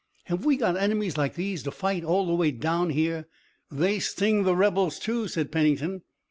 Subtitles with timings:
[0.23, 3.27] Have we got enemies like these to fight all the way down here?"
[3.69, 6.01] "They sting the rebels, too," said Pennington.